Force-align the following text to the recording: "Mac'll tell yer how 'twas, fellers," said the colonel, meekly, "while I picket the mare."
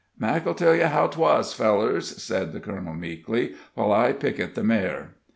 "Mac'll 0.17 0.53
tell 0.55 0.73
yer 0.73 0.87
how 0.87 1.05
'twas, 1.05 1.53
fellers," 1.53 2.23
said 2.23 2.53
the 2.53 2.59
colonel, 2.59 2.95
meekly, 2.95 3.53
"while 3.75 3.93
I 3.93 4.13
picket 4.13 4.55
the 4.55 4.63
mare." 4.63 5.11